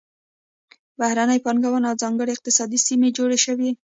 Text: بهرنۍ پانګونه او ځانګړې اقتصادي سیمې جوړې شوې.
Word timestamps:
بهرنۍ 0.99 1.39
پانګونه 1.45 1.85
او 1.91 1.95
ځانګړې 2.03 2.31
اقتصادي 2.33 2.79
سیمې 2.87 3.09
جوړې 3.17 3.37
شوې. 3.45 3.69